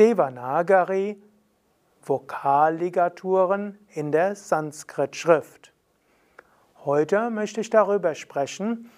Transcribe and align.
Devanagari, 0.00 1.22
Vokalligaturen 2.02 3.78
in 3.90 4.10
der 4.10 4.34
Sanskrit-Schrift. 4.34 5.74
Heute 6.86 7.28
möchte 7.28 7.60
ich 7.60 7.68
darüber 7.68 8.14
sprechen 8.14 8.90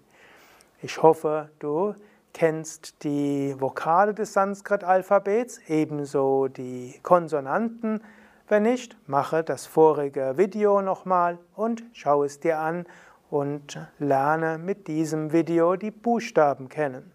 Ich 0.81 1.01
hoffe, 1.01 1.49
du 1.59 1.95
kennst 2.33 3.03
die 3.03 3.55
Vokale 3.59 4.13
des 4.13 4.33
Sanskrit-Alphabets, 4.33 5.59
ebenso 5.67 6.47
die 6.47 6.99
Konsonanten. 7.03 8.01
Wenn 8.47 8.63
nicht, 8.63 8.97
mache 9.07 9.43
das 9.43 9.65
vorige 9.65 10.37
Video 10.37 10.81
nochmal 10.81 11.37
und 11.55 11.83
schau 11.93 12.23
es 12.23 12.39
dir 12.39 12.59
an 12.59 12.85
und 13.29 13.79
lerne 13.99 14.57
mit 14.57 14.87
diesem 14.87 15.31
Video 15.31 15.75
die 15.75 15.91
Buchstaben 15.91 16.69
kennen. 16.69 17.11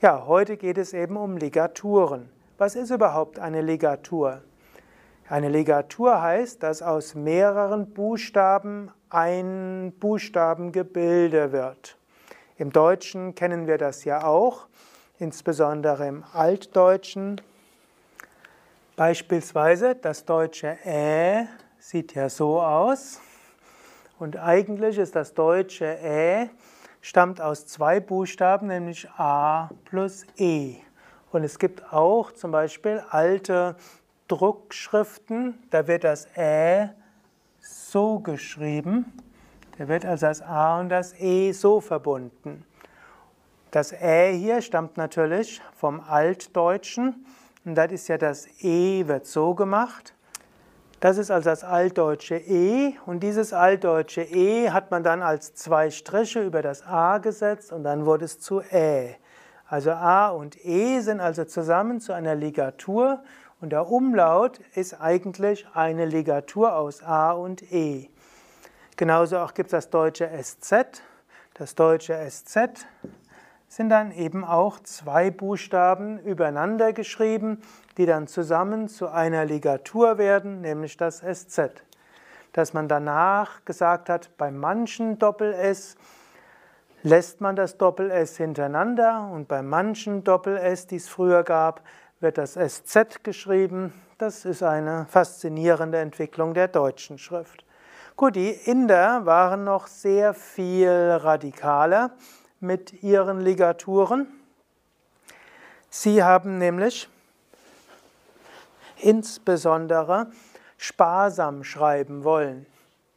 Ja, 0.00 0.26
heute 0.26 0.56
geht 0.56 0.78
es 0.78 0.92
eben 0.92 1.16
um 1.16 1.36
Ligaturen. 1.36 2.28
Was 2.58 2.76
ist 2.76 2.90
überhaupt 2.90 3.38
eine 3.38 3.62
Ligatur? 3.62 4.42
Eine 5.28 5.48
Ligatur 5.48 6.20
heißt, 6.20 6.62
dass 6.62 6.82
aus 6.82 7.14
mehreren 7.14 7.92
Buchstaben 7.94 8.90
ein 9.08 9.92
Buchstabengebilde 9.98 11.52
wird. 11.52 11.96
Im 12.56 12.70
Deutschen 12.70 13.34
kennen 13.34 13.66
wir 13.66 13.78
das 13.78 14.04
ja 14.04 14.24
auch, 14.24 14.68
insbesondere 15.18 16.06
im 16.06 16.22
Altdeutschen. 16.32 17.40
Beispielsweise 18.94 19.96
das 19.96 20.24
deutsche 20.24 20.78
Ä 20.86 21.48
sieht 21.80 22.14
ja 22.14 22.28
so 22.28 22.62
aus. 22.62 23.20
Und 24.20 24.36
eigentlich 24.36 24.98
ist 24.98 25.16
das 25.16 25.34
deutsche 25.34 25.98
Ä 26.00 26.48
stammt 27.00 27.40
aus 27.40 27.66
zwei 27.66 27.98
Buchstaben, 27.98 28.68
nämlich 28.68 29.10
A 29.10 29.70
plus 29.86 30.24
E. 30.36 30.76
Und 31.32 31.42
es 31.42 31.58
gibt 31.58 31.92
auch 31.92 32.30
zum 32.30 32.52
Beispiel 32.52 33.02
alte 33.10 33.74
Druckschriften, 34.28 35.58
da 35.70 35.88
wird 35.88 36.04
das 36.04 36.28
Ä 36.36 36.90
so 37.58 38.20
geschrieben. 38.20 39.12
Da 39.76 39.88
wird 39.88 40.04
also 40.04 40.26
das 40.26 40.40
A 40.40 40.78
und 40.80 40.88
das 40.88 41.18
E 41.20 41.50
so 41.52 41.80
verbunden. 41.80 42.64
Das 43.72 43.92
Ä 43.92 44.32
hier 44.32 44.62
stammt 44.62 44.96
natürlich 44.96 45.60
vom 45.74 46.00
Altdeutschen 46.00 47.26
und 47.64 47.74
das 47.74 47.90
ist 47.90 48.08
ja 48.08 48.18
das 48.18 48.46
E 48.62 49.08
wird 49.08 49.26
so 49.26 49.54
gemacht. 49.54 50.14
Das 51.00 51.18
ist 51.18 51.32
also 51.32 51.50
das 51.50 51.64
altdeutsche 51.64 52.36
E 52.36 52.94
und 53.04 53.24
dieses 53.24 53.52
altdeutsche 53.52 54.22
E 54.22 54.70
hat 54.70 54.92
man 54.92 55.02
dann 55.02 55.22
als 55.22 55.54
zwei 55.54 55.90
Striche 55.90 56.42
über 56.42 56.62
das 56.62 56.86
A 56.86 57.18
gesetzt 57.18 57.72
und 57.72 57.82
dann 57.82 58.06
wurde 58.06 58.26
es 58.26 58.38
zu 58.38 58.60
Ä. 58.60 59.16
Also 59.66 59.90
A 59.90 60.28
und 60.28 60.64
E 60.64 61.00
sind 61.00 61.18
also 61.20 61.44
zusammen 61.44 62.00
zu 62.00 62.12
einer 62.12 62.36
Ligatur 62.36 63.24
und 63.60 63.70
der 63.70 63.90
Umlaut 63.90 64.60
ist 64.76 65.00
eigentlich 65.00 65.66
eine 65.74 66.04
Ligatur 66.04 66.76
aus 66.76 67.02
A 67.02 67.32
und 67.32 67.72
E. 67.72 68.08
Genauso 68.96 69.38
auch 69.38 69.54
gibt 69.54 69.68
es 69.68 69.72
das 69.72 69.90
deutsche 69.90 70.30
SZ. 70.40 71.02
Das 71.54 71.74
deutsche 71.74 72.14
SZ 72.28 72.86
sind 73.66 73.88
dann 73.88 74.12
eben 74.12 74.44
auch 74.44 74.78
zwei 74.80 75.32
Buchstaben 75.32 76.20
übereinander 76.20 76.92
geschrieben, 76.92 77.60
die 77.96 78.06
dann 78.06 78.28
zusammen 78.28 78.88
zu 78.88 79.08
einer 79.08 79.44
Ligatur 79.44 80.16
werden, 80.16 80.60
nämlich 80.60 80.96
das 80.96 81.22
SZ. 81.22 81.82
Dass 82.52 82.72
man 82.72 82.86
danach 82.86 83.64
gesagt 83.64 84.08
hat, 84.08 84.36
bei 84.36 84.52
manchen 84.52 85.18
Doppel-S 85.18 85.96
lässt 87.02 87.40
man 87.40 87.56
das 87.56 87.76
Doppel-S 87.76 88.36
hintereinander 88.36 89.28
und 89.32 89.48
bei 89.48 89.62
manchen 89.62 90.22
Doppel-S, 90.22 90.86
die 90.86 90.96
es 90.96 91.08
früher 91.08 91.42
gab, 91.42 91.82
wird 92.20 92.38
das 92.38 92.52
SZ 92.52 93.24
geschrieben. 93.24 93.92
Das 94.18 94.44
ist 94.44 94.62
eine 94.62 95.06
faszinierende 95.08 95.98
Entwicklung 95.98 96.54
der 96.54 96.68
deutschen 96.68 97.18
Schrift. 97.18 97.64
Gut, 98.16 98.36
die 98.36 98.50
Inder 98.50 99.26
waren 99.26 99.64
noch 99.64 99.88
sehr 99.88 100.34
viel 100.34 100.88
radikaler 100.88 102.12
mit 102.60 103.02
ihren 103.02 103.40
Ligaturen. 103.40 104.28
Sie 105.90 106.22
haben 106.22 106.58
nämlich 106.58 107.08
insbesondere 108.98 110.28
sparsam 110.78 111.64
schreiben 111.64 112.22
wollen. 112.22 112.66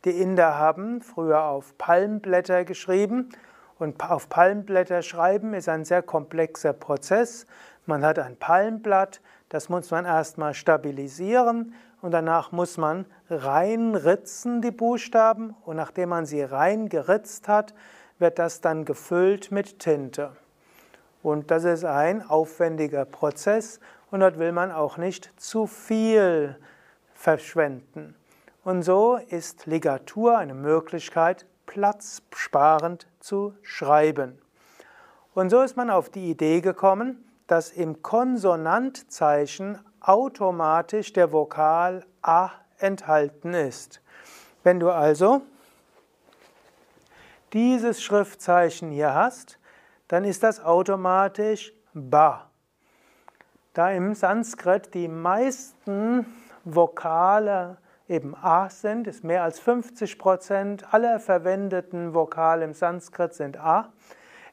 Die 0.04 0.20
Inder 0.20 0.58
haben 0.58 1.04
früher 1.04 1.44
auf 1.44 1.78
Palmblätter 1.78 2.66
geschrieben 2.66 3.30
und 3.78 4.02
auf 4.04 4.30
Palmblätter 4.30 5.04
schreiben 5.04 5.54
ist 5.54 5.70
ein 5.70 5.86
sehr 5.86 6.02
komplexer 6.02 6.74
Prozess. 6.74 7.46
Man 7.86 8.04
hat 8.04 8.18
ein 8.18 8.36
Palmblatt, 8.36 9.22
das 9.50 9.70
muss 9.70 9.92
man 9.92 10.06
erstmal 10.06 10.56
stabilisieren 10.56 11.76
und 12.02 12.12
danach 12.12 12.52
muss 12.52 12.78
man 12.78 13.06
reinritzen 13.30 14.62
die 14.62 14.72
Buchstaben 14.72 15.56
und 15.66 15.76
nachdem 15.78 16.10
man 16.10 16.26
sie 16.26 16.42
reingeritzt 16.42 17.48
hat, 17.48 17.74
wird 18.20 18.40
das 18.40 18.62
dann 18.62 18.86
gefüllt 18.86 19.52
mit 19.52 19.80
Tinte. 19.80 20.32
Und 21.24 21.52
das 21.52 21.64
ist 21.64 21.84
ein 21.84 22.28
aufwendiger 22.28 23.06
Prozess 23.06 23.80
und 24.12 24.22
dort 24.22 24.40
will 24.40 24.52
man 24.52 24.72
auch 24.72 24.98
nicht 24.98 25.32
zu 25.40 25.68
viel 25.68 26.58
verschwenden. 27.14 28.16
Und 28.64 28.84
so 28.84 29.18
ist 29.30 29.66
Ligatur 29.66 30.38
eine 30.38 30.54
Möglichkeit, 30.54 31.46
platzsparend 31.66 33.08
zu 33.20 33.54
schreiben. 33.62 34.40
Und 35.34 35.50
so 35.50 35.62
ist 35.62 35.78
man 35.78 35.90
auf 35.90 36.10
die 36.10 36.30
Idee 36.30 36.62
gekommen, 36.62 37.24
dass 37.48 37.72
im 37.72 38.02
Konsonantzeichen 38.02 39.80
automatisch 40.02 41.14
der 41.14 41.32
Vokal 41.32 42.06
A 42.22 42.52
enthalten 42.80 43.54
ist. 43.54 44.02
Wenn 44.64 44.80
du 44.80 44.92
also 44.92 45.42
dieses 47.54 48.02
Schriftzeichen 48.02 48.92
hier 48.92 49.14
hast, 49.14 49.60
dann 50.08 50.26
ist 50.26 50.44
das 50.44 50.64
automatisch 50.64 51.74
Ba. 51.94 52.50
Da 53.74 53.92
im 53.92 54.14
Sanskrit 54.14 54.94
die 54.94 55.08
meisten 55.08 56.26
Vokale 56.64 57.78
eben 58.08 58.36
A 58.36 58.70
sind, 58.70 59.08
ist 59.08 59.24
mehr 59.24 59.44
als 59.44 59.60
50 59.60 60.18
Prozent 60.18 60.94
aller 60.94 61.20
verwendeten 61.20 62.14
Vokale 62.14 62.66
im 62.66 62.74
Sanskrit 62.74 63.34
sind 63.34 63.58
A, 63.58 63.92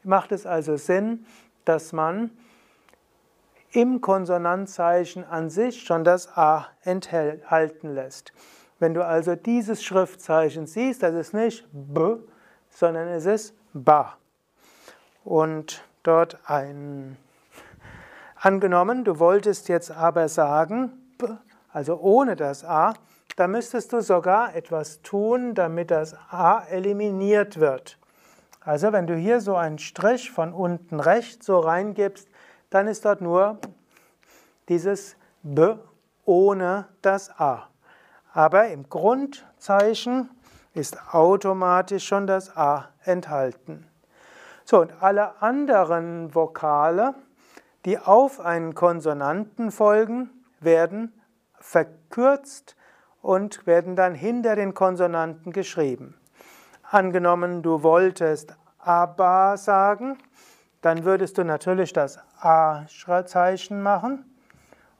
macht 0.03 0.32
es 0.32 0.47
also 0.47 0.76
Sinn, 0.76 1.26
dass 1.65 1.93
man 1.93 2.31
im 3.75 4.01
Konsonantzeichen 4.01 5.25
an 5.25 5.51
sich 5.51 5.83
schon 5.83 6.05
das 6.05 6.29
A 6.37 6.69
enthalten 6.83 7.95
lässt. 7.95 8.33
Wenn 8.79 8.95
du 8.95 9.05
also 9.05 9.35
dieses 9.35 9.83
Schriftzeichen 9.83 10.67
siehst, 10.67 11.03
das 11.03 11.15
ist 11.15 11.35
nicht 11.35 11.67
B, 11.73 12.17
sondern 12.71 13.09
es 13.09 13.27
ist 13.27 13.55
Ba. 13.73 14.17
Und 15.25 15.83
dort 16.05 16.39
ein 16.47 17.17
Angenommen, 18.37 19.05
du 19.05 19.19
wolltest 19.19 19.69
jetzt 19.69 19.91
aber 19.91 20.29
sagen, 20.29 20.93
B, 21.19 21.27
also 21.73 21.99
ohne 21.99 22.37
das 22.37 22.65
A, 22.65 22.95
da 23.37 23.49
müsstest 23.49 23.93
du 23.93 24.03
sogar 24.03 24.55
etwas 24.55 25.03
tun, 25.03 25.55
damit 25.55 25.91
das 25.91 26.15
A 26.31 26.61
eliminiert 26.69 27.59
wird. 27.59 27.99
Also 28.61 28.93
wenn 28.93 29.06
du 29.06 29.17
hier 29.17 29.41
so 29.41 29.56
einen 29.56 29.79
Strich 29.79 30.31
von 30.31 30.53
unten 30.53 31.00
rechts 31.00 31.47
so 31.47 31.59
reingibst, 31.59 32.29
dann 32.75 32.88
ist 32.88 33.05
dort 33.05 33.21
nur 33.21 33.59
dieses 34.69 35.17
B 35.43 35.76
ohne 36.25 36.88
das 37.03 37.31
A. 37.38 37.69
Aber 38.32 38.67
im 38.69 38.88
Grundzeichen 38.88 40.29
ist 40.73 41.15
automatisch 41.15 42.05
schon 42.05 42.26
das 42.26 42.56
A 42.56 42.88
enthalten. 43.05 43.87
So, 44.65 44.81
und 44.81 44.93
alle 45.00 45.41
anderen 45.41 46.35
Vokale, 46.35 47.15
die 47.85 47.97
auf 47.97 48.41
einen 48.41 48.75
Konsonanten 48.75 49.71
folgen, 49.71 50.31
werden 50.59 51.12
verkürzt 51.61 52.75
und 53.23 53.69
werden 53.69 53.94
dann 53.94 54.17
hinter 54.17 54.56
den 54.56 54.75
Konsonanten 54.75 55.53
geschrieben. 55.53 56.17
Angenommen, 56.82 57.62
du 57.62 57.85
wolltest 57.85 58.56
Aba 58.79 59.56
sagen, 59.59 60.19
dann 60.81 61.05
würdest 61.05 61.38
du 61.38 61.44
natürlich 61.44 61.93
das 61.93 62.19
A-Zeichen 62.44 63.82
machen 63.82 64.25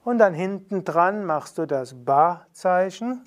und 0.03 0.17
dann 0.17 0.33
hinten 0.33 0.83
dran 0.83 1.25
machst 1.25 1.57
du 1.57 1.65
das 1.65 1.93
Ba-Zeichen 2.05 3.23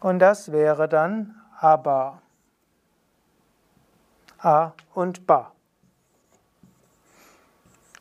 und 0.00 0.18
das 0.18 0.52
wäre 0.52 0.88
dann 0.88 1.34
Aba. 1.58 2.20
A 4.38 4.72
und 4.94 5.26
Ba. 5.26 5.52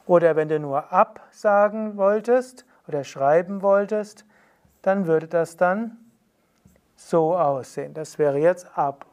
Oder 0.06 0.36
wenn 0.36 0.50
du 0.50 0.59
nur 0.59 0.91
ab 0.91 1.21
sagen 1.31 1.98
wolltest 1.98 2.65
oder 2.88 3.03
schreiben 3.03 3.62
wolltest, 3.62 4.25
dann 4.81 5.07
würde 5.07 5.27
das 5.27 5.57
dann 5.57 5.98
so 6.95 7.36
aussehen. 7.36 7.94
Das 7.94 8.19
wäre 8.19 8.38
jetzt 8.38 8.77
ab. 8.77 9.06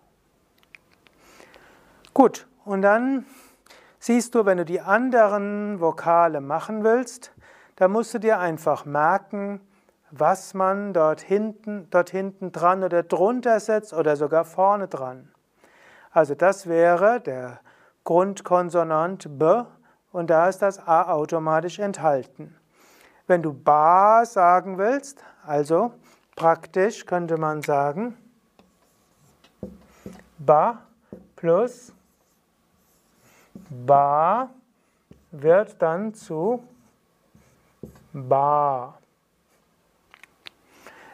Gut, 2.12 2.46
und 2.64 2.82
dann 2.82 3.24
siehst 4.02 4.34
du, 4.34 4.44
wenn 4.44 4.58
du 4.58 4.64
die 4.64 4.80
anderen 4.80 5.80
Vokale 5.80 6.40
machen 6.40 6.82
willst, 6.82 7.32
dann 7.76 7.92
musst 7.92 8.12
du 8.12 8.18
dir 8.18 8.40
einfach 8.40 8.84
merken, 8.84 9.60
was 10.10 10.54
man 10.54 10.92
dort 10.92 11.20
hinten, 11.20 11.86
dort 11.90 12.10
hinten 12.10 12.50
dran 12.50 12.82
oder 12.82 13.04
drunter 13.04 13.60
setzt 13.60 13.94
oder 13.94 14.16
sogar 14.16 14.44
vorne 14.44 14.88
dran. 14.88 15.30
Also 16.10 16.34
das 16.34 16.66
wäre 16.66 17.20
der 17.20 17.60
Grundkonsonant 18.02 19.38
B 19.38 19.62
und 20.10 20.30
da 20.30 20.48
ist 20.48 20.62
das 20.62 20.80
A 20.80 21.12
automatisch 21.12 21.78
enthalten. 21.78 22.56
Wenn 23.28 23.40
du 23.40 23.54
Ba 23.54 24.24
sagen 24.24 24.78
willst, 24.78 25.24
also 25.46 25.92
praktisch 26.34 27.06
könnte 27.06 27.36
man 27.36 27.62
sagen, 27.62 28.18
Ba 30.38 30.82
plus 31.36 31.94
Ba 33.86 34.50
wird 35.30 35.80
dann 35.80 36.12
zu 36.12 36.62
Ba. 38.12 38.98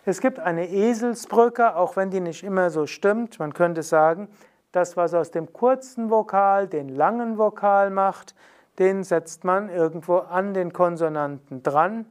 Es 0.04 0.20
gibt 0.20 0.40
eine 0.40 0.68
Eselsbrücke, 0.68 1.76
auch 1.76 1.94
wenn 1.96 2.10
die 2.10 2.20
nicht 2.20 2.42
immer 2.42 2.70
so 2.70 2.86
stimmt. 2.86 3.38
Man 3.38 3.54
könnte 3.54 3.82
sagen, 3.82 4.28
das, 4.72 4.96
was 4.96 5.14
aus 5.14 5.30
dem 5.30 5.52
kurzen 5.52 6.10
Vokal 6.10 6.66
den 6.66 6.88
langen 6.88 7.38
Vokal 7.38 7.90
macht, 7.90 8.34
den 8.78 9.04
setzt 9.04 9.44
man 9.44 9.68
irgendwo 9.68 10.18
an 10.18 10.54
den 10.54 10.72
Konsonanten 10.72 11.62
dran 11.62 12.06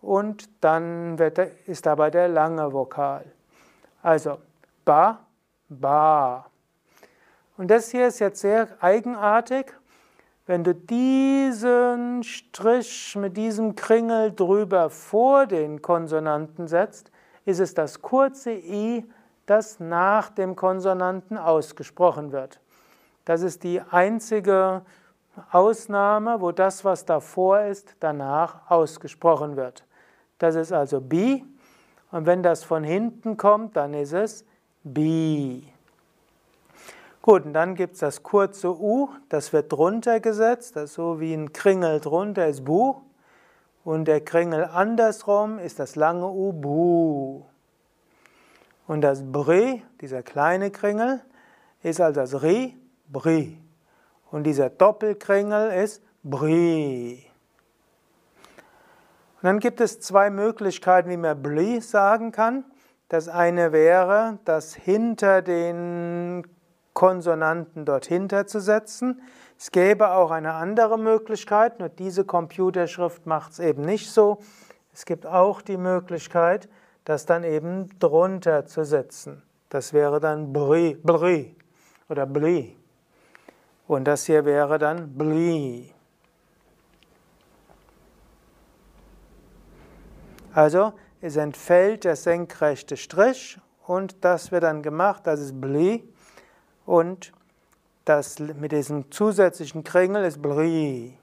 und 0.00 0.48
dann 0.64 1.16
der, 1.16 1.50
ist 1.66 1.86
dabei 1.86 2.10
der 2.10 2.28
lange 2.28 2.72
Vokal. 2.72 3.24
Also 4.02 4.38
ba, 4.84 5.20
ba. 5.68 6.46
Und 7.58 7.70
das 7.70 7.90
hier 7.90 8.06
ist 8.06 8.18
jetzt 8.20 8.40
sehr 8.40 8.68
eigenartig. 8.80 9.74
Wenn 10.50 10.64
du 10.64 10.74
diesen 10.74 12.24
Strich 12.24 13.14
mit 13.14 13.36
diesem 13.36 13.76
Kringel 13.76 14.32
drüber 14.32 14.90
vor 14.90 15.46
den 15.46 15.80
Konsonanten 15.80 16.66
setzt, 16.66 17.12
ist 17.44 17.60
es 17.60 17.72
das 17.72 18.02
kurze 18.02 18.50
i, 18.50 19.08
das 19.46 19.78
nach 19.78 20.28
dem 20.28 20.56
Konsonanten 20.56 21.38
ausgesprochen 21.38 22.32
wird. 22.32 22.58
Das 23.24 23.42
ist 23.42 23.62
die 23.62 23.80
einzige 23.80 24.82
Ausnahme, 25.52 26.40
wo 26.40 26.50
das, 26.50 26.84
was 26.84 27.04
davor 27.04 27.60
ist, 27.60 27.94
danach 28.00 28.68
ausgesprochen 28.68 29.54
wird. 29.54 29.86
Das 30.38 30.56
ist 30.56 30.72
also 30.72 31.00
bi. 31.00 31.44
Und 32.10 32.26
wenn 32.26 32.42
das 32.42 32.64
von 32.64 32.82
hinten 32.82 33.36
kommt, 33.36 33.76
dann 33.76 33.94
ist 33.94 34.14
es 34.14 34.44
bi. 34.82 35.69
Gut, 37.22 37.44
und 37.44 37.52
dann 37.52 37.74
gibt 37.74 37.94
es 37.94 38.00
das 38.00 38.22
kurze 38.22 38.74
U, 38.74 39.10
das 39.28 39.52
wird 39.52 39.70
drunter 39.70 40.20
gesetzt, 40.20 40.76
das 40.76 40.84
ist 40.84 40.94
so 40.94 41.20
wie 41.20 41.34
ein 41.34 41.52
Kringel 41.52 42.00
drunter 42.00 42.46
ist 42.46 42.64
Bu. 42.64 42.96
Und 43.84 44.06
der 44.06 44.22
Kringel 44.22 44.64
andersrum 44.64 45.58
ist 45.58 45.78
das 45.78 45.96
lange 45.96 46.26
U, 46.26 46.52
Bu. 46.52 47.42
Und 48.86 49.02
das 49.02 49.22
Bri, 49.22 49.82
dieser 50.00 50.22
kleine 50.22 50.70
Kringel, 50.70 51.20
ist 51.82 52.00
also 52.00 52.20
das 52.20 52.42
Ri, 52.42 52.76
Bri. 53.08 53.58
Und 54.30 54.44
dieser 54.44 54.70
Doppelkringel 54.70 55.72
ist 55.72 56.02
Bri. 56.22 57.26
Und 59.36 59.46
dann 59.46 59.58
gibt 59.58 59.80
es 59.80 60.00
zwei 60.00 60.30
Möglichkeiten, 60.30 61.10
wie 61.10 61.16
man 61.16 61.42
Bli 61.42 61.80
sagen 61.80 62.32
kann. 62.32 62.64
Das 63.08 63.28
eine 63.28 63.72
wäre, 63.72 64.38
das 64.44 64.74
hinter 64.74 65.42
den 65.42 66.44
Konsonanten 67.00 67.86
dort 67.86 68.04
hinter 68.04 68.46
zu 68.46 68.60
setzen. 68.60 69.22
Es 69.58 69.70
gäbe 69.70 70.10
auch 70.10 70.30
eine 70.30 70.52
andere 70.52 70.98
Möglichkeit, 70.98 71.80
nur 71.80 71.88
diese 71.88 72.26
Computerschrift 72.26 73.24
macht 73.24 73.52
es 73.52 73.58
eben 73.58 73.86
nicht 73.86 74.10
so. 74.10 74.40
Es 74.92 75.06
gibt 75.06 75.24
auch 75.24 75.62
die 75.62 75.78
Möglichkeit, 75.78 76.68
das 77.06 77.24
dann 77.24 77.42
eben 77.42 77.88
drunter 78.00 78.66
zu 78.66 78.84
setzen. 78.84 79.42
Das 79.70 79.94
wäre 79.94 80.20
dann 80.20 80.52
bri, 80.52 80.98
bri 81.02 81.56
oder 82.10 82.26
bli. 82.26 82.76
Und 83.86 84.04
das 84.04 84.26
hier 84.26 84.44
wäre 84.44 84.78
dann 84.78 85.16
bli. 85.16 85.94
Also 90.52 90.92
es 91.22 91.36
entfällt 91.36 92.04
der 92.04 92.16
senkrechte 92.16 92.98
Strich 92.98 93.58
und 93.86 94.22
das 94.22 94.52
wird 94.52 94.64
dann 94.64 94.82
gemacht, 94.82 95.26
das 95.26 95.40
ist 95.40 95.58
bli 95.58 96.06
und 96.90 97.32
das 98.04 98.40
mit 98.40 98.72
diesem 98.72 99.12
zusätzlichen 99.12 99.84
Kringel 99.84 100.24
ist 100.24 100.42
Bri. 100.42 101.16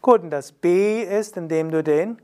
Gut, 0.00 0.22
und 0.22 0.30
das 0.30 0.50
B 0.50 1.02
ist, 1.02 1.36
indem 1.36 1.70
du 1.70 1.82
den 1.82 2.16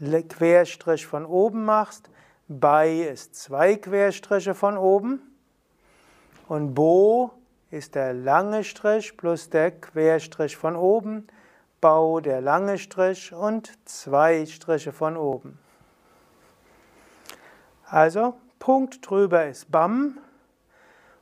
Querstrich 0.00 1.06
von 1.06 1.26
oben 1.26 1.66
machst. 1.66 2.08
Bei 2.48 3.00
ist 3.00 3.34
zwei 3.34 3.76
Querstriche 3.76 4.54
von 4.54 4.78
oben. 4.78 5.20
Und 6.48 6.72
Bo 6.74 7.32
ist 7.70 7.96
der 7.96 8.14
lange 8.14 8.64
Strich 8.64 9.14
plus 9.18 9.50
der 9.50 9.72
Querstrich 9.72 10.56
von 10.56 10.74
oben. 10.74 11.26
Bau 11.82 12.20
der 12.20 12.40
lange 12.40 12.78
Strich 12.78 13.30
und 13.30 13.70
zwei 13.84 14.46
Striche 14.46 14.92
von 14.92 15.18
oben. 15.18 15.58
Also 17.84 18.36
Punkt 18.58 19.06
drüber 19.06 19.44
ist 19.44 19.70
Bam 19.70 20.18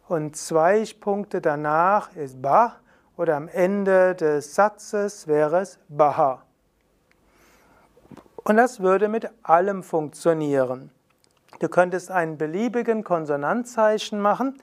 und 0.09 0.37
zwei 0.37 0.85
Punkte 1.01 1.41
danach 1.41 2.15
ist 2.17 2.43
Ba 2.43 2.77
oder 3.17 3.37
am 3.37 3.49
Ende 3.49 4.15
des 4.15 4.55
Satzes 4.55 5.27
wäre 5.27 5.61
es 5.61 5.79
Baha. 5.89 6.43
Und 8.45 8.57
das 8.57 8.81
würde 8.81 9.09
mit 9.09 9.31
allem 9.43 9.83
funktionieren. 9.83 10.91
Du 11.61 11.69
könntest 11.69 12.11
einen 12.11 12.39
beliebigen 12.39 13.05
Konsonantzeichen 13.05 14.21
machen 14.21 14.61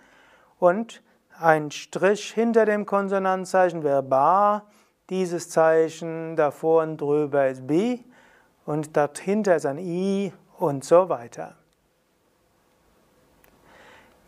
und 0.59 1.01
ein 1.39 1.71
Strich 1.71 2.33
hinter 2.33 2.65
dem 2.65 2.85
Konsonantzeichen 2.85 3.83
wäre 3.83 4.03
Ba, 4.03 4.63
dieses 5.09 5.49
Zeichen 5.49 6.35
davor 6.35 6.83
und 6.83 6.97
drüber 6.97 7.47
ist 7.47 7.65
B 7.65 7.99
und 8.65 8.97
dahinter 8.97 9.55
ist 9.55 9.65
ein 9.65 9.77
I 9.77 10.33
und 10.57 10.83
so 10.83 11.07
weiter. 11.07 11.55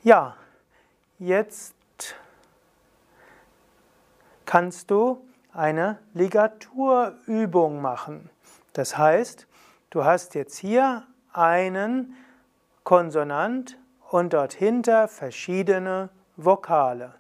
Ja, 0.03 0.35
Jetzt 1.23 1.75
kannst 4.47 4.89
du 4.89 5.23
eine 5.53 5.99
Ligaturübung 6.15 7.79
machen. 7.79 8.31
Das 8.73 8.97
heißt, 8.97 9.45
du 9.91 10.03
hast 10.03 10.33
jetzt 10.33 10.57
hier 10.57 11.05
einen 11.31 12.17
Konsonant 12.83 13.77
und 14.09 14.33
dort 14.33 14.53
hinter 14.53 15.07
verschiedene 15.07 16.09
Vokale. 16.37 17.13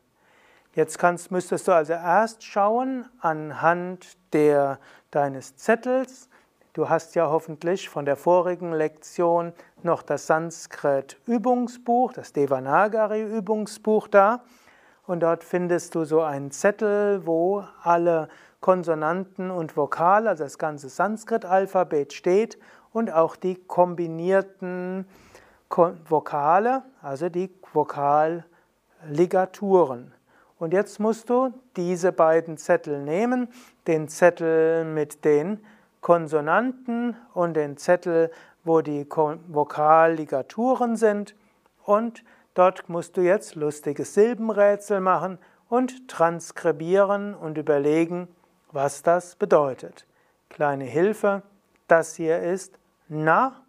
Jetzt 0.73 0.97
kannst, 0.97 1.29
müsstest 1.29 1.67
du 1.67 1.71
also 1.71 1.93
erst 1.93 2.43
schauen 2.43 3.07
anhand 3.19 4.17
der, 4.33 4.79
deines 5.11 5.57
Zettels, 5.57 6.27
Du 6.73 6.87
hast 6.87 7.15
ja 7.15 7.29
hoffentlich 7.29 7.89
von 7.89 8.05
der 8.05 8.15
vorigen 8.15 8.71
Lektion 8.71 9.51
noch 9.83 10.03
das 10.03 10.25
Sanskrit-Übungsbuch, 10.27 12.13
das 12.13 12.31
Devanagari-Übungsbuch 12.31 14.07
da. 14.07 14.41
Und 15.05 15.19
dort 15.19 15.43
findest 15.43 15.95
du 15.95 16.05
so 16.05 16.21
einen 16.21 16.51
Zettel, 16.51 17.25
wo 17.25 17.65
alle 17.83 18.29
Konsonanten 18.61 19.51
und 19.51 19.75
Vokale, 19.75 20.29
also 20.29 20.45
das 20.45 20.57
ganze 20.57 20.87
Sanskrit-Alphabet 20.87 22.13
steht 22.13 22.57
und 22.93 23.11
auch 23.11 23.35
die 23.35 23.55
kombinierten 23.55 25.05
Vokale, 26.07 26.83
also 27.01 27.27
die 27.27 27.53
Vokalligaturen. 27.73 30.13
Und 30.57 30.71
jetzt 30.71 31.01
musst 31.01 31.29
du 31.29 31.53
diese 31.75 32.13
beiden 32.13 32.57
Zettel 32.57 33.01
nehmen, 33.01 33.49
den 33.87 34.07
Zettel 34.07 34.85
mit 34.85 35.25
den 35.25 35.59
Konsonanten 36.01 37.15
und 37.33 37.53
den 37.53 37.77
Zettel, 37.77 38.31
wo 38.63 38.81
die 38.81 39.07
Vokalligaturen 39.07 40.95
sind. 40.95 41.35
Und 41.83 42.23
dort 42.53 42.89
musst 42.89 43.17
du 43.17 43.21
jetzt 43.21 43.55
lustiges 43.55 44.13
Silbenrätsel 44.13 44.99
machen 44.99 45.37
und 45.69 46.07
transkribieren 46.07 47.33
und 47.33 47.57
überlegen, 47.57 48.27
was 48.71 49.03
das 49.03 49.35
bedeutet. 49.35 50.05
Kleine 50.49 50.83
Hilfe, 50.83 51.43
das 51.87 52.15
hier 52.15 52.39
ist 52.39 52.77
Na 53.07 53.61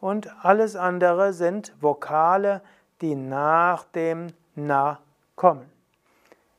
und 0.00 0.28
alles 0.44 0.76
andere 0.76 1.32
sind 1.32 1.74
Vokale, 1.80 2.62
die 3.00 3.14
nach 3.14 3.84
dem 3.84 4.28
Na 4.54 5.00
kommen. 5.36 5.70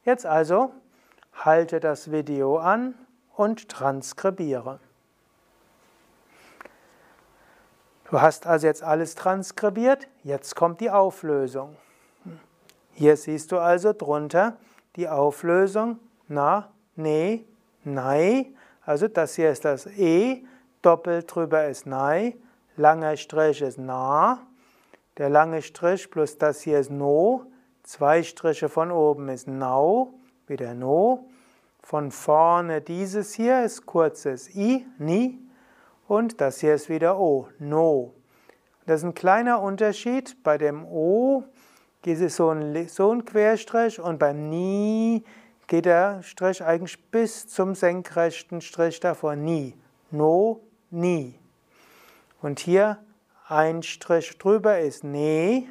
Jetzt 0.03 0.25
also 0.25 0.71
halte 1.33 1.79
das 1.79 2.11
Video 2.11 2.57
an 2.57 2.95
und 3.35 3.69
transkribiere. 3.69 4.79
Du 8.09 8.21
hast 8.21 8.45
also 8.45 8.67
jetzt 8.67 8.83
alles 8.83 9.15
transkribiert, 9.15 10.07
jetzt 10.23 10.55
kommt 10.55 10.79
die 10.79 10.91
Auflösung. 10.91 11.75
Hier 12.93 13.17
siehst 13.17 13.51
du 13.51 13.57
also 13.57 13.93
drunter 13.93 14.57
die 14.95 15.09
Auflösung 15.09 15.99
na, 16.27 16.69
ne, 16.95 17.45
nei. 17.83 18.53
Also 18.85 19.07
das 19.07 19.35
hier 19.35 19.49
ist 19.49 19.65
das 19.65 19.87
E, 19.87 20.43
doppelt 20.83 21.33
drüber 21.33 21.65
ist 21.67 21.87
nei, 21.87 22.35
langer 22.77 23.17
Strich 23.17 23.63
ist 23.63 23.79
na, 23.79 24.45
der 25.17 25.29
lange 25.29 25.63
Strich 25.63 26.09
plus 26.11 26.37
das 26.37 26.61
hier 26.61 26.79
ist 26.79 26.91
no, 26.91 27.47
zwei 27.81 28.21
Striche 28.21 28.69
von 28.69 28.91
oben 28.91 29.29
ist 29.29 29.47
nau, 29.47 30.13
wieder 30.45 30.75
no. 30.75 31.27
Von 31.81 32.11
vorne 32.11 32.81
dieses 32.81 33.33
hier 33.33 33.63
ist 33.63 33.85
kurzes 33.87 34.55
i, 34.55 34.85
ni, 34.99 35.39
und 36.07 36.41
das 36.41 36.59
hier 36.59 36.75
ist 36.75 36.89
wieder 36.89 37.19
o, 37.19 37.47
no. 37.59 38.13
Das 38.85 39.01
ist 39.01 39.05
ein 39.05 39.15
kleiner 39.15 39.61
Unterschied. 39.61 40.43
Bei 40.43 40.57
dem 40.57 40.85
o 40.85 41.43
geht 42.03 42.19
es 42.19 42.35
so 42.35 42.49
ein, 42.49 42.87
so 42.87 43.11
ein 43.11 43.25
Querstrich 43.25 43.99
und 43.99 44.19
beim 44.19 44.49
ni 44.49 45.23
geht 45.67 45.85
der 45.85 46.21
Strich 46.21 46.63
eigentlich 46.63 47.03
bis 47.09 47.47
zum 47.47 47.73
senkrechten 47.73 48.61
Strich 48.61 48.99
davor, 48.99 49.35
nie. 49.35 49.73
No, 50.11 50.61
nie. 50.91 51.39
Und 52.41 52.59
hier 52.59 52.99
ein 53.47 53.81
Strich 53.81 54.37
drüber 54.37 54.79
ist 54.79 55.03
ne, 55.03 55.67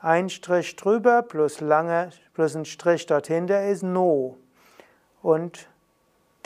ein 0.00 0.28
Strich 0.28 0.76
drüber 0.76 1.22
plus, 1.22 1.60
lange, 1.60 2.10
plus 2.34 2.54
ein 2.54 2.64
Strich 2.64 3.06
dahinter 3.06 3.66
ist 3.66 3.82
no. 3.82 4.36
Und 5.22 5.68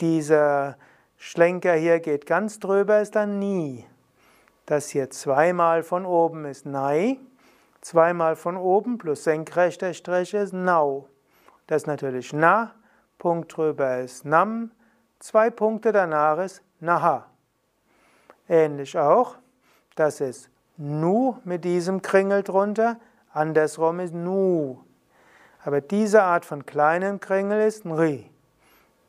dieser 0.01 0.77
Schlenker 1.25 1.75
hier 1.75 2.01
geht 2.01 2.25
ganz 2.25 2.59
drüber, 2.59 2.99
ist 2.99 3.15
dann 3.15 3.39
nie. 3.39 3.87
Das 4.65 4.89
hier 4.89 5.09
zweimal 5.09 5.81
von 5.81 6.05
oben 6.05 6.43
ist 6.43 6.65
nei, 6.65 7.17
zweimal 7.79 8.35
von 8.35 8.57
oben 8.57 8.97
plus 8.97 9.23
senkrechter 9.23 9.93
Strich 9.93 10.33
ist 10.33 10.51
nau. 10.51 11.07
Das 11.65 11.83
ist 11.83 11.87
natürlich 11.87 12.33
na, 12.33 12.75
Punkt 13.19 13.55
drüber 13.55 13.99
ist 13.99 14.25
nam, 14.25 14.71
zwei 15.19 15.49
Punkte 15.49 15.93
danach 15.93 16.39
ist 16.39 16.61
naha. 16.81 17.25
Ähnlich 18.49 18.99
auch, 18.99 19.37
das 19.95 20.19
ist 20.19 20.49
nu 20.75 21.37
mit 21.45 21.63
diesem 21.63 22.01
Kringel 22.01 22.43
drunter, 22.43 22.97
Andersrum 23.31 24.01
ist 24.01 24.13
Nu. 24.13 24.83
Aber 25.63 25.79
diese 25.79 26.21
Art 26.21 26.43
von 26.43 26.65
kleinen 26.65 27.21
Kringel 27.21 27.61
ist 27.61 27.85
Nri. 27.85 28.29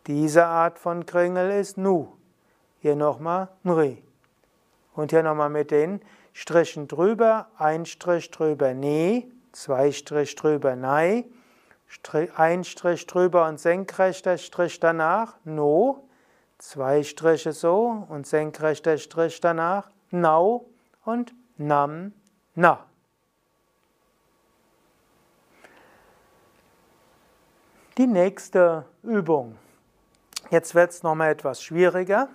Diese 0.06 0.44
Art 0.44 0.78
von 0.78 1.06
Kringel 1.06 1.50
ist 1.50 1.78
Nu. 1.78 2.12
Hier 2.80 2.94
nochmal 2.94 3.48
Nri. 3.62 4.02
Und 4.92 5.10
hier 5.10 5.22
nochmal 5.22 5.48
mit 5.48 5.70
den 5.70 6.00
Strichen 6.34 6.88
drüber, 6.88 7.48
ein 7.56 7.86
Strich 7.86 8.30
drüber 8.30 8.74
Ne, 8.74 9.30
zwei 9.52 9.92
Strich 9.92 10.34
drüber 10.34 10.76
Nei, 10.76 11.24
ein 12.36 12.64
Strich 12.64 13.06
drüber 13.06 13.48
und 13.48 13.58
senkrechter 13.58 14.36
Strich 14.36 14.78
danach 14.80 15.36
No, 15.44 16.08
zwei 16.58 17.02
Striche 17.02 17.52
so 17.52 18.04
und 18.08 18.26
senkrechter 18.26 18.98
Strich 18.98 19.40
danach 19.40 19.90
Nau 20.10 20.66
und 21.04 21.34
Nam, 21.56 22.12
Na. 22.54 22.84
Die 27.96 28.08
nächste 28.08 28.84
Übung. 29.04 29.56
Jetzt 30.50 30.74
wird 30.74 30.90
es 30.90 31.02
nochmal 31.02 31.30
etwas 31.30 31.62
schwieriger. 31.62 32.28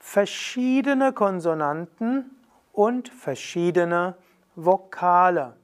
Verschiedene 0.00 1.12
Konsonanten 1.12 2.30
und 2.72 3.08
verschiedene 3.08 4.16
Vokale. 4.56 5.54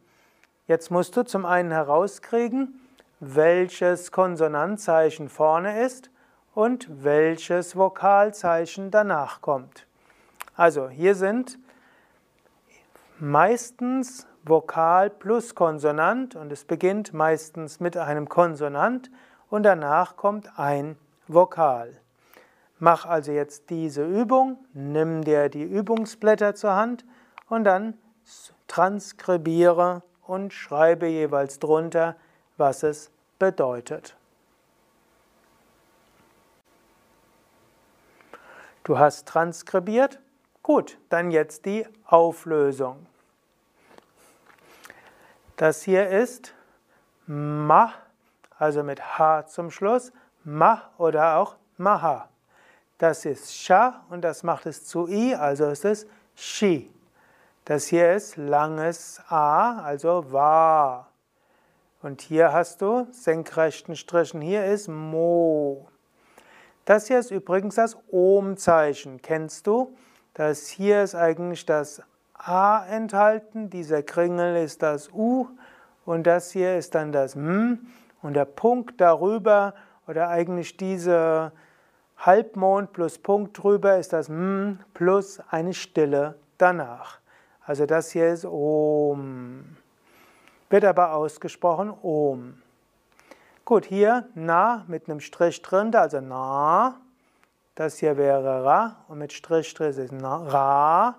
Jetzt 0.66 0.90
musst 0.90 1.16
du 1.16 1.24
zum 1.24 1.46
einen 1.46 1.70
herauskriegen, 1.70 2.80
welches 3.20 4.12
Konsonantzeichen 4.12 5.28
vorne 5.28 5.82
ist 5.82 6.10
und 6.54 6.86
welches 7.02 7.74
Vokalzeichen 7.74 8.90
danach 8.90 9.40
kommt. 9.40 9.86
Also 10.54 10.88
hier 10.88 11.14
sind 11.14 11.58
meistens 13.18 14.26
Vokal 14.44 15.10
plus 15.10 15.54
Konsonant 15.54 16.36
und 16.36 16.52
es 16.52 16.64
beginnt 16.64 17.12
meistens 17.12 17.80
mit 17.80 17.96
einem 17.96 18.28
Konsonant 18.28 19.10
und 19.50 19.62
danach 19.62 20.16
kommt 20.16 20.58
ein 20.58 20.96
Vokal. 21.28 22.00
Mach 22.78 23.06
also 23.06 23.32
jetzt 23.32 23.70
diese 23.70 24.04
Übung, 24.04 24.58
nimm 24.72 25.22
dir 25.22 25.48
die 25.48 25.62
Übungsblätter 25.62 26.54
zur 26.54 26.74
Hand 26.74 27.04
und 27.48 27.64
dann 27.64 27.94
transkribiere 28.68 30.02
und 30.22 30.52
schreibe 30.52 31.06
jeweils 31.06 31.58
drunter, 31.58 32.16
was 32.56 32.82
es 32.82 33.10
bedeutet. 33.38 34.16
Du 38.84 38.98
hast 38.98 39.26
transkribiert? 39.26 40.20
Gut, 40.62 40.98
dann 41.08 41.30
jetzt 41.30 41.66
die 41.66 41.86
Auflösung. 42.06 43.06
Das 45.56 45.82
hier 45.82 46.08
ist 46.08 46.54
Ma, 47.26 47.92
also 48.58 48.82
mit 48.82 49.18
H 49.18 49.46
zum 49.46 49.70
Schluss, 49.70 50.12
Ma 50.48 50.80
oder 50.96 51.36
auch 51.36 51.56
Maha. 51.76 52.30
Das 52.96 53.26
ist 53.26 53.54
Sha 53.54 54.02
und 54.08 54.22
das 54.22 54.42
macht 54.42 54.64
es 54.64 54.86
zu 54.86 55.06
I, 55.06 55.34
also 55.34 55.66
ist 55.66 55.84
es 55.84 56.06
Shi. 56.34 56.90
Das 57.66 57.86
hier 57.86 58.14
ist 58.14 58.38
langes 58.38 59.20
A, 59.28 59.82
also 59.82 60.32
Wa. 60.32 61.06
Und 62.00 62.22
hier 62.22 62.50
hast 62.50 62.80
du 62.80 63.06
senkrechten 63.10 63.94
Strichen, 63.94 64.40
hier 64.40 64.64
ist 64.64 64.88
Mo. 64.88 65.86
Das 66.86 67.08
hier 67.08 67.18
ist 67.18 67.30
übrigens 67.30 67.74
das 67.74 67.98
Ohm-Zeichen. 68.10 69.20
Kennst 69.20 69.66
du? 69.66 69.94
Das 70.32 70.66
hier 70.68 71.02
ist 71.02 71.14
eigentlich 71.14 71.66
das 71.66 72.00
A 72.32 72.86
enthalten, 72.86 73.68
dieser 73.68 74.02
Kringel 74.02 74.56
ist 74.64 74.82
das 74.82 75.12
U 75.12 75.48
und 76.06 76.26
das 76.26 76.52
hier 76.52 76.78
ist 76.78 76.94
dann 76.94 77.12
das 77.12 77.36
M 77.36 77.88
und 78.22 78.32
der 78.32 78.46
Punkt 78.46 78.98
darüber 78.98 79.74
oder 80.08 80.28
eigentlich 80.28 80.76
diese 80.76 81.52
Halbmond 82.16 82.92
plus 82.92 83.18
Punkt 83.18 83.62
drüber 83.62 83.98
ist 83.98 84.12
das 84.12 84.28
M 84.28 84.80
plus 84.94 85.40
eine 85.50 85.74
Stille 85.74 86.36
danach. 86.56 87.20
Also 87.64 87.86
das 87.86 88.10
hier 88.10 88.32
ist 88.32 88.44
Om. 88.44 89.76
Wird 90.70 90.84
aber 90.84 91.12
ausgesprochen 91.12 91.90
Om. 92.02 92.60
Gut, 93.64 93.84
hier 93.84 94.28
Na 94.34 94.84
mit 94.88 95.08
einem 95.08 95.20
Strich 95.20 95.60
drin, 95.62 95.94
also 95.94 96.20
Na. 96.20 96.96
Das 97.74 97.98
hier 97.98 98.16
wäre 98.16 98.64
Ra 98.64 98.96
und 99.06 99.18
mit 99.18 99.32
Strich 99.32 99.72
drin 99.74 99.90
ist 99.90 100.10
na, 100.10 100.36
Ra. 100.36 101.18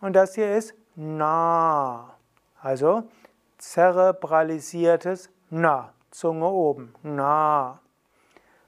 Und 0.00 0.12
das 0.12 0.36
hier 0.36 0.56
ist 0.56 0.74
Na. 0.94 2.14
Also 2.60 3.08
zerebralisiertes 3.56 5.30
Na. 5.50 5.92
Zunge 6.18 6.48
oben. 6.48 6.92
Na. 7.04 7.78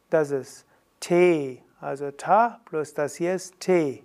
Das 0.09 0.30
ist 0.30 0.64
T. 1.00 1.61
Also 1.80 2.12
Ta 2.12 2.61
plus 2.64 2.95
das 2.95 3.16
hier 3.16 3.35
ist 3.35 3.59
T. 3.59 4.04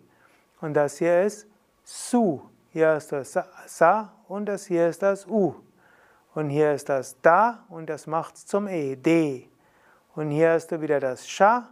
Und 0.62 0.74
das 0.74 0.98
hier 0.98 1.22
ist 1.22 1.48
Su. 1.84 2.42
Hier 2.72 2.96
ist 2.96 3.12
das 3.12 3.38
Sa 3.68 4.14
und 4.28 4.48
das 4.48 4.66
hier 4.66 4.88
ist 4.88 5.04
das 5.04 5.28
U. 5.28 5.54
Und 6.34 6.50
hier 6.50 6.74
ist 6.74 6.90
das 6.90 7.22
Da 7.22 7.64
und 7.70 7.88
das 7.88 8.08
macht 8.08 8.34
es 8.36 8.48
zum 8.48 8.68
E. 8.68 8.96
D. 8.96 9.48
Und 10.16 10.32
hier 10.32 10.54
hast 10.54 10.72
du 10.72 10.82
wieder 10.82 11.00
das 11.00 11.30
Scha 11.30 11.70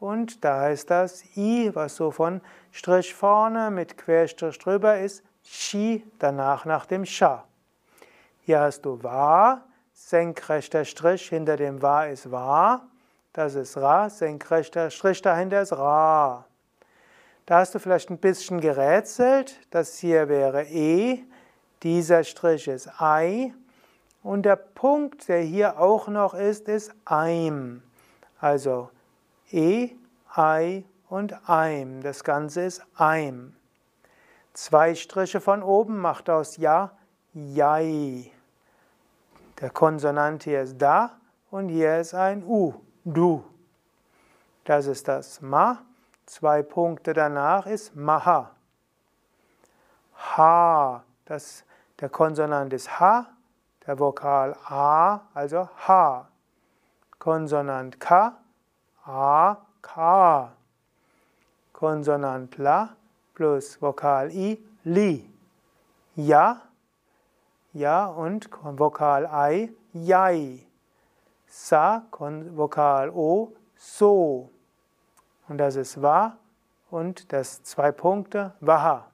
und 0.00 0.44
da 0.44 0.68
ist 0.68 0.90
das 0.90 1.24
I, 1.38 1.70
was 1.74 1.96
so 1.96 2.10
von 2.10 2.42
Strich 2.70 3.14
vorne 3.14 3.70
mit 3.70 3.96
Querstrich 3.96 4.58
drüber 4.58 4.98
ist, 4.98 5.24
Shi, 5.42 6.04
danach 6.18 6.66
nach 6.66 6.84
dem 6.84 7.06
Sha. 7.06 7.44
Hier 8.42 8.60
hast 8.60 8.82
du 8.82 9.02
Wa, 9.02 9.62
senkrechter 9.94 10.84
Strich 10.84 11.28
hinter 11.28 11.56
dem 11.56 11.80
Wa 11.80 12.04
ist 12.04 12.30
Wa, 12.30 12.82
das 13.32 13.54
ist 13.54 13.76
Ra, 13.76 14.10
senkrechter 14.10 14.90
Strich 14.90 15.22
dahinter 15.22 15.62
ist 15.62 15.72
Ra. 15.72 16.44
Da 17.46 17.58
hast 17.58 17.74
du 17.74 17.78
vielleicht 17.78 18.10
ein 18.10 18.18
bisschen 18.18 18.60
gerätselt, 18.60 19.58
das 19.70 19.98
hier 19.98 20.28
wäre 20.28 20.64
E, 20.64 21.24
dieser 21.82 22.24
Strich 22.24 22.68
ist 22.68 23.00
Ei 23.00 23.54
und 24.22 24.42
der 24.42 24.56
Punkt, 24.56 25.28
der 25.28 25.40
hier 25.40 25.78
auch 25.78 26.08
noch 26.08 26.34
ist, 26.34 26.68
ist 26.68 26.92
Eim. 27.04 27.82
Also 28.40 28.90
E, 29.50 29.90
Ei 30.34 30.84
und 31.08 31.48
Eim. 31.48 32.02
Das 32.02 32.24
Ganze 32.24 32.62
ist 32.62 32.82
Eim. 32.96 33.54
Zwei 34.54 34.94
Striche 34.94 35.40
von 35.40 35.62
oben 35.62 35.98
macht 35.98 36.30
aus 36.30 36.56
Ja, 36.56 36.92
Jai. 37.34 38.33
Der 39.64 39.70
Konsonant 39.70 40.42
hier 40.44 40.60
ist 40.60 40.76
Da 40.76 41.12
und 41.50 41.70
hier 41.70 41.96
ist 41.98 42.12
ein 42.12 42.44
U, 42.44 42.74
Du. 43.02 43.42
Das 44.66 44.86
ist 44.86 45.08
das 45.08 45.40
Ma. 45.40 45.78
Zwei 46.26 46.62
Punkte 46.62 47.14
danach 47.14 47.64
ist 47.64 47.96
Maha. 47.96 48.50
Ha. 50.36 51.02
Das, 51.24 51.64
der 51.98 52.10
Konsonant 52.10 52.74
ist 52.74 53.00
H. 53.00 53.26
Der 53.86 53.98
Vokal 53.98 54.54
A, 54.66 55.22
also 55.32 55.66
H. 55.88 56.28
Konsonant 57.18 57.98
K. 57.98 58.36
A, 59.06 59.56
K. 59.80 60.52
Konsonant 61.72 62.54
La 62.58 62.90
plus 63.32 63.80
Vokal 63.80 64.30
I, 64.30 64.62
Li. 64.84 65.26
Ja, 66.16 66.60
ja 67.74 68.06
und 68.06 68.48
Vokal 68.62 69.28
I, 69.52 69.74
Jai. 69.92 70.66
Sa, 71.46 72.04
Vokal 72.10 73.10
O, 73.10 73.52
So. 73.76 74.50
Und 75.48 75.58
das 75.58 75.76
ist 75.76 76.00
Wa 76.00 76.38
und 76.90 77.32
das 77.32 77.62
zwei 77.62 77.92
Punkte, 77.92 78.54
Waha. 78.60 79.10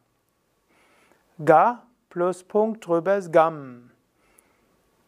Ga 1.45 1.83
plus 2.09 2.45
Punkt 2.45 2.87
drüber 2.87 3.17
ist 3.17 3.33
Gam. 3.33 3.91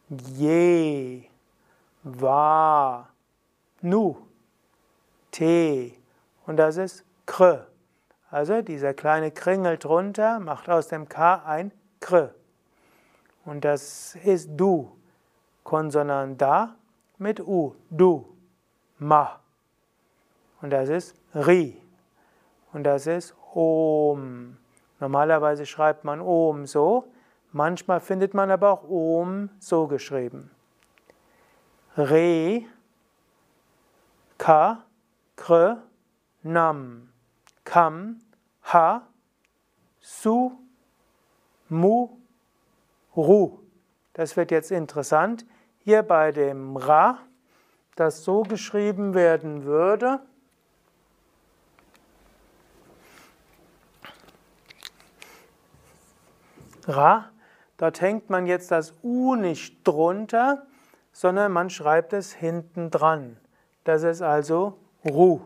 Je, 0.08 1.24
Wa, 2.02 3.08
Nu, 3.82 4.16
Te. 5.30 5.92
Und 6.46 6.56
das 6.56 6.76
ist 6.76 7.04
Kr. 7.26 7.66
Also 8.30 8.62
dieser 8.62 8.94
kleine 8.94 9.30
Kringel 9.30 9.78
drunter 9.78 10.40
macht 10.40 10.68
aus 10.68 10.88
dem 10.88 11.08
K 11.08 11.42
ein 11.44 11.72
Kr. 12.00 12.34
Und 13.44 13.64
das 13.64 14.14
ist 14.24 14.50
Du. 14.56 14.92
Konsonant 15.64 16.40
Da 16.40 16.74
mit 17.18 17.40
U. 17.40 17.74
Du. 17.90 18.26
Ma. 18.98 19.38
Und 20.60 20.70
das 20.70 20.88
ist 20.88 21.14
Ri. 21.34 21.80
Und 22.72 22.84
das 22.84 23.06
ist 23.06 23.34
Om. 23.54 24.56
Normalerweise 25.00 25.66
schreibt 25.66 26.04
man 26.04 26.20
Om 26.20 26.66
so. 26.66 27.04
Manchmal 27.52 28.00
findet 28.00 28.34
man 28.34 28.50
aber 28.50 28.70
auch 28.70 28.88
Om 28.88 29.50
so 29.58 29.86
geschrieben. 29.86 30.50
Re, 31.96 32.62
Ka, 34.38 34.84
Kr, 35.36 35.82
Nam. 36.42 37.08
Kam, 37.64 38.20
Ha, 38.72 39.06
Su, 40.00 40.52
Mu, 41.68 42.08
Ru. 43.16 43.58
Das 44.12 44.36
wird 44.36 44.50
jetzt 44.50 44.70
interessant. 44.70 45.46
Hier 45.78 46.02
bei 46.02 46.32
dem 46.32 46.76
Ra, 46.76 47.18
das 47.96 48.24
so 48.24 48.42
geschrieben 48.42 49.14
werden 49.14 49.64
würde. 49.64 50.20
Ra, 56.86 57.30
dort 57.76 58.00
hängt 58.00 58.28
man 58.30 58.46
jetzt 58.46 58.70
das 58.70 58.94
U 59.02 59.34
nicht 59.34 59.86
drunter, 59.86 60.66
sondern 61.12 61.52
man 61.52 61.70
schreibt 61.70 62.12
es 62.12 62.32
hinten 62.32 62.90
dran. 62.90 63.36
Das 63.84 64.02
ist 64.02 64.22
also 64.22 64.78
Ru. 65.04 65.40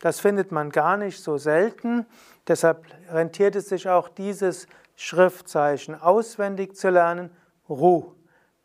Das 0.00 0.20
findet 0.20 0.52
man 0.52 0.70
gar 0.70 0.96
nicht 0.96 1.22
so 1.22 1.38
selten. 1.38 2.06
Deshalb 2.46 2.84
rentiert 3.10 3.56
es 3.56 3.68
sich 3.68 3.88
auch, 3.88 4.08
dieses 4.08 4.66
Schriftzeichen 4.96 6.00
auswendig 6.00 6.76
zu 6.76 6.90
lernen. 6.90 7.30
Ru. 7.68 8.12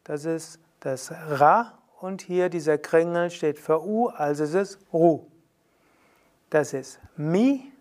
Das 0.03 0.25
ist 0.25 0.59
das 0.79 1.11
Ra 1.11 1.77
und 1.99 2.21
hier 2.21 2.49
dieser 2.49 2.77
Kringel 2.77 3.29
steht 3.31 3.59
für 3.59 3.83
U, 3.85 4.07
also 4.07 4.43
ist 4.43 4.53
es 4.53 4.79
Ru. 4.93 5.25
Das 6.49 6.73
ist 6.73 6.99
Mi 7.15 7.71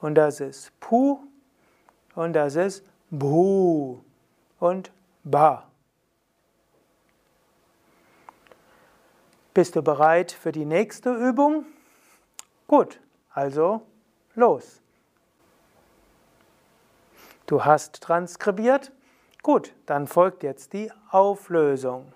und 0.00 0.14
das 0.14 0.40
ist 0.40 0.78
Pu 0.80 1.18
und 2.14 2.32
das 2.32 2.56
ist 2.56 2.84
Bhu 3.10 4.00
und 4.58 4.90
Ba. 5.24 5.64
Bist 9.54 9.76
du 9.76 9.82
bereit 9.82 10.32
für 10.32 10.52
die 10.52 10.64
nächste 10.64 11.12
Übung? 11.12 11.64
Gut, 12.66 13.00
also 13.30 13.82
los. 14.34 14.80
Du 17.48 17.64
hast 17.64 18.02
transkribiert? 18.02 18.92
Gut, 19.42 19.72
dann 19.86 20.06
folgt 20.06 20.42
jetzt 20.42 20.74
die 20.74 20.92
Auflösung. 21.10 22.12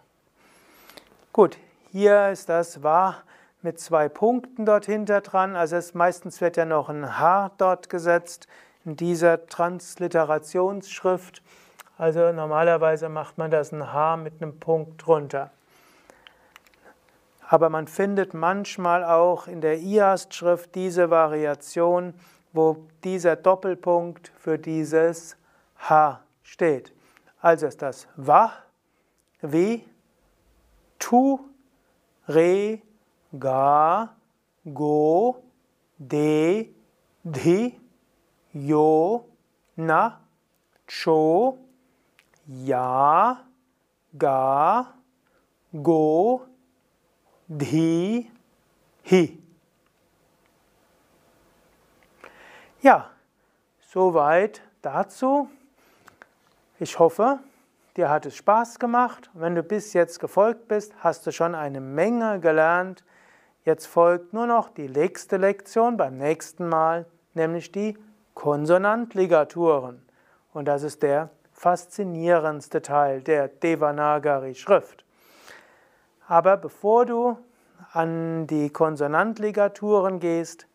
Gut, 1.33 1.57
hier 1.91 2.29
ist 2.29 2.51
das 2.51 2.83
Wa 2.83 3.17
mit 3.63 3.81
zwei 3.81 4.11
Punkten 4.11 4.67
dort 4.67 4.85
hinter 4.85 5.23
dran. 5.23 5.57
Also 5.57 5.77
es, 5.77 5.95
meistens 5.95 6.43
wird 6.43 6.59
ja 6.59 6.67
noch 6.67 6.91
ein 6.91 7.19
H 7.19 7.51
dort 7.57 7.89
gesetzt 7.89 8.47
in 8.85 8.95
dieser 8.95 9.47
Transliterationsschrift. 9.47 11.43
Also 11.97 12.31
normalerweise 12.31 13.09
macht 13.09 13.39
man 13.39 13.51
das 13.51 13.73
ein 13.73 13.91
H 13.91 14.19
mit 14.19 14.43
einem 14.43 14.61
Punkt 14.61 15.07
drunter. 15.07 15.51
Aber 17.49 17.71
man 17.71 17.87
findet 17.87 18.35
manchmal 18.35 19.03
auch 19.03 19.47
in 19.47 19.63
der 19.63 19.79
IAST-Schrift 19.79 20.75
diese 20.75 21.09
Variation, 21.09 22.13
wo 22.53 22.89
dieser 23.05 23.37
Doppelpunkt 23.37 24.33
für 24.37 24.59
dieses 24.59 25.37
H 25.77 26.21
steht. 26.43 26.93
Also 27.41 27.67
ist 27.67 27.83
das 27.83 28.07
Wa, 28.17 28.53
Wie, 29.41 29.85
Tu, 30.99 31.41
Re, 32.29 32.81
Ga, 33.39 34.15
Go, 34.73 35.43
De, 35.99 36.69
Di, 37.25 37.81
Yo, 38.53 39.25
Na, 39.77 40.21
Cho, 40.87 41.59
Ja, 42.47 43.45
Ga, 44.17 44.95
Go, 45.73 46.47
Dhi, 47.49 48.31
Hi. 49.05 49.42
Ja, 52.83 53.11
soweit 53.79 54.61
dazu. 54.83 55.49
Ich 56.81 56.99
hoffe, 56.99 57.39
dir 57.97 58.11
hat 58.11 58.27
es 58.27 58.35
Spaß 58.35 58.81
gemacht. 58.81 59.31
Wenn 59.35 59.55
du 59.55 59.63
bis 59.63 59.93
jetzt 59.93 60.19
gefolgt 60.19 60.67
bist, 60.67 60.93
hast 60.99 61.25
du 61.25 61.31
schon 61.31 61.55
eine 61.55 61.81
Menge 61.81 62.41
gelernt. 62.41 63.05
Jetzt 63.65 63.87
folgt 63.87 64.33
nur 64.33 64.49
noch 64.49 64.69
die 64.69 64.89
nächste 64.89 65.37
Lektion 65.37 65.97
beim 65.97 66.19
nächsten 66.19 66.69
Mal, 66.69 67.07
nämlich 67.35 67.71
die 67.71 67.97
Konsonantligaturen. 68.35 70.05
Und 70.53 70.67
das 70.67 70.83
ist 70.83 71.05
der 71.05 71.31
faszinierendste 71.53 72.83
Teil 72.83 73.23
der 73.23 73.47
Devanagari-Schrift. 73.47 75.05
Aber 76.27 76.57
bevor 76.57 77.07
du 77.07 77.39
an 77.93 78.49
die 78.49 78.71
Konsonantligaturen 78.71 80.19
gehst, 80.19 80.67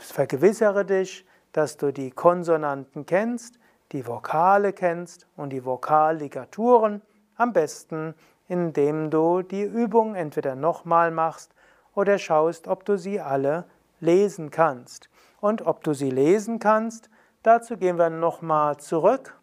vergewissere 0.00 0.84
dich, 0.84 1.26
dass 1.52 1.76
du 1.76 1.92
die 1.92 2.10
Konsonanten 2.10 3.06
kennst, 3.06 3.58
die 3.92 4.06
Vokale 4.06 4.72
kennst 4.72 5.26
und 5.36 5.50
die 5.50 5.64
Vokalligaturen, 5.64 7.02
am 7.36 7.52
besten 7.52 8.14
indem 8.48 9.10
du 9.10 9.42
die 9.42 9.62
Übung 9.62 10.14
entweder 10.14 10.56
nochmal 10.56 11.10
machst 11.10 11.54
oder 11.94 12.18
schaust, 12.18 12.66
ob 12.66 12.84
du 12.84 12.96
sie 12.96 13.20
alle 13.20 13.64
lesen 14.00 14.50
kannst. 14.50 15.10
Und 15.40 15.66
ob 15.66 15.84
du 15.84 15.92
sie 15.92 16.10
lesen 16.10 16.58
kannst, 16.58 17.10
dazu 17.42 17.76
gehen 17.76 17.98
wir 17.98 18.10
nochmal 18.10 18.78
zurück. 18.78 19.38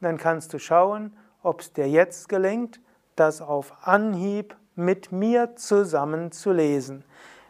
Dann 0.00 0.16
kannst 0.16 0.52
du 0.52 0.58
schauen, 0.58 1.16
ob 1.42 1.60
es 1.60 1.72
dir 1.72 1.88
jetzt 1.88 2.28
gelingt, 2.28 2.80
das 3.14 3.40
auf 3.40 3.72
Anhieb 3.82 4.56
mit 4.74 5.12
mir 5.12 5.56
zusammen 5.56 6.32
zu 6.32 6.52
lesen. 6.52 7.04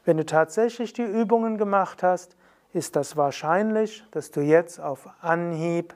Wenn 0.04 0.16
du 0.16 0.26
tatsächlich 0.26 0.92
die 0.92 1.02
Übungen 1.02 1.58
gemacht 1.58 2.02
hast, 2.02 2.36
ist 2.72 2.96
das 2.96 3.16
wahrscheinlich, 3.16 4.04
dass 4.10 4.30
du 4.30 4.40
jetzt 4.40 4.80
auf 4.80 5.08
Anhieb 5.20 5.94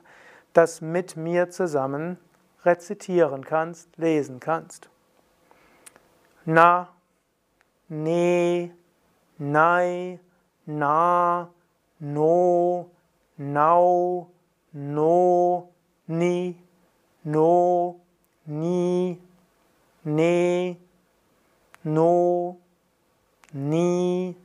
das 0.53 0.81
mit 0.81 1.15
mir 1.15 1.49
zusammen 1.49 2.17
rezitieren 2.63 3.43
kannst, 3.43 3.95
lesen 3.97 4.39
kannst. 4.39 4.89
Na, 6.45 6.89
ne, 7.87 8.71
nei, 9.37 10.19
na, 10.65 11.49
no, 11.99 12.89
nau, 13.37 14.29
no, 14.71 15.69
ni, 16.07 16.55
no, 17.23 18.01
ni, 18.45 19.17
ne, 20.03 20.77
no, 21.83 22.57
ni, 23.53 24.35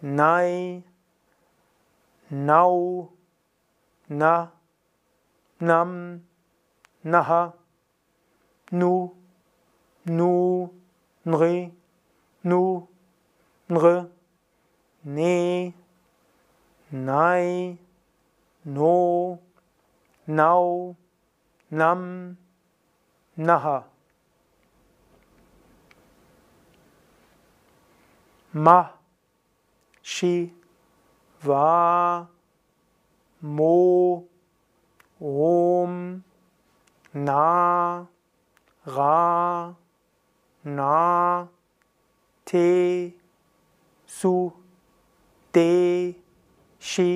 nei, 0.00 0.82
nau, 2.30 3.12
na, 4.08 4.50
nam, 5.60 6.22
naha, 7.04 7.52
nu, 8.72 9.14
nu, 10.04 10.70
nre, 11.24 11.70
nu, 12.42 12.88
nre, 13.68 14.06
ne, 15.04 15.72
nai, 16.90 17.78
no, 18.64 19.38
nau, 20.26 20.96
nam, 21.70 22.36
naha. 23.36 23.84
Ma, 28.52 28.90
shi, 30.02 30.52
va, 31.46 32.26
mo, 33.40 34.24
om, 35.20 36.22
na, 37.14 38.06
ra, 38.96 39.74
na, 40.64 41.48
te, 42.44 43.14
su, 44.06 44.52
de, 45.52 46.14
shi, 46.78 47.10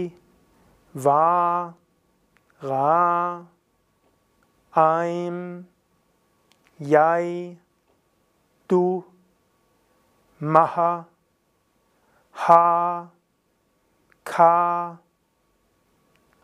va, 0.95 1.75
ra, 2.63 3.45
aim, 4.75 5.67
yai, 6.79 7.59
du, 8.69 9.05
maha, 10.41 10.93
ha, 12.33 13.11
ka, 14.31 14.97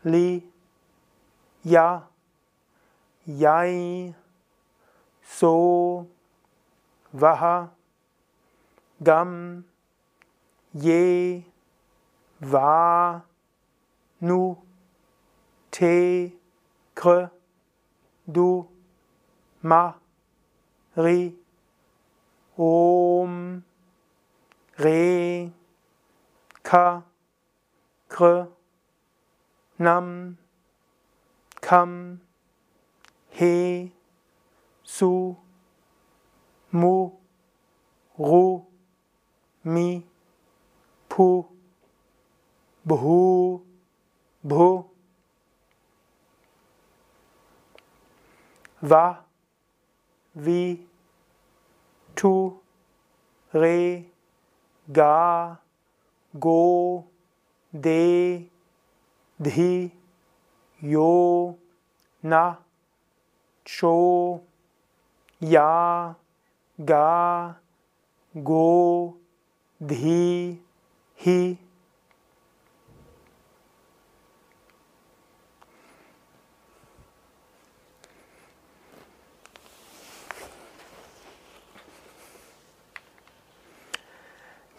li, 0.03 0.43
ya, 1.73 1.87
yai, 3.25 4.13
so, 5.37 6.07
vaha, 7.13 7.55
gam, 9.01 9.63
ye, 10.73 11.43
va, 12.41 13.21
nu, 14.19 14.39
te, 15.71 15.95
kre, 16.93 17.29
du, 18.27 18.49
ma, 19.63 19.83
ri, 21.07 21.19
om, 22.57 23.35
re, 24.83 25.51
ka, 26.63 26.87
kre, 28.09 28.47
nam, 29.79 30.37
kam, 31.61 32.21
he, 33.29 33.91
su, 34.83 35.35
mu, 36.71 37.11
ru, 38.17 38.65
mi, 39.63 40.05
pu, 41.09 41.45
bhu, 42.85 43.61
bhu, 44.43 44.69
va, 48.81 49.05
vi, 50.35 50.87
tu, 52.15 52.33
re, 53.53 54.05
ga, 54.89 55.57
go, 56.33 57.05
de, 57.73 58.49
dhi, 59.39 59.91
yo, 60.81 61.57
na, 62.23 62.57
cho, 63.65 64.41
ya, 65.39 66.15
ga, 66.79 67.55
go, 68.35 69.17
dhi, 69.79 70.59
hi. 71.15 71.66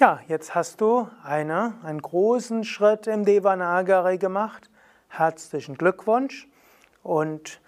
Ja, 0.00 0.20
jetzt 0.28 0.54
hast 0.54 0.80
du 0.80 1.08
eine, 1.24 1.74
einen 1.82 2.00
großen 2.00 2.62
Schritt 2.62 3.08
im 3.08 3.24
Devanagari 3.24 4.16
gemacht. 4.16 4.70
Herzlichen 5.08 5.74
Glückwunsch. 5.74 6.46
Und 7.02 7.60